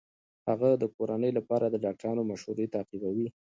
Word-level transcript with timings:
هغه 0.49 0.69
د 0.81 0.83
کورنۍ 0.95 1.31
لپاره 1.37 1.65
د 1.67 1.75
ډاکټرانو 1.85 2.21
مشورې 2.31 2.65
تعقیبوي. 2.75 3.27